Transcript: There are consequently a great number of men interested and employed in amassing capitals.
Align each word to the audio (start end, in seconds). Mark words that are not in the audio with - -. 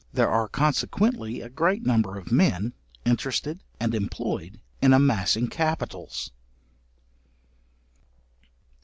There 0.11 0.29
are 0.31 0.47
consequently 0.47 1.41
a 1.41 1.49
great 1.51 1.85
number 1.85 2.17
of 2.17 2.31
men 2.31 2.73
interested 3.05 3.63
and 3.79 3.93
employed 3.93 4.59
in 4.81 4.93
amassing 4.93 5.47
capitals. 5.49 6.31